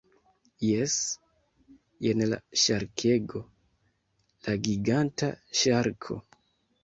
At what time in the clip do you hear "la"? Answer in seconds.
2.31-2.39, 4.47-4.55